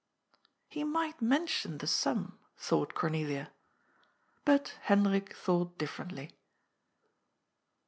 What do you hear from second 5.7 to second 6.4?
differently.